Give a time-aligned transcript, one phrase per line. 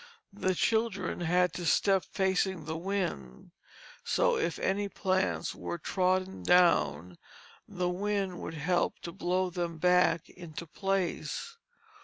[0.33, 3.51] The children had to step facing the wind,
[4.03, 7.19] so if any plants were trodden down
[7.67, 11.55] the wind would help to blow them back into place.